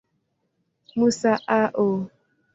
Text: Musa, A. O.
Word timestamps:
Musa, 0.97 1.31
A. 1.59 1.61
O. 1.87 1.87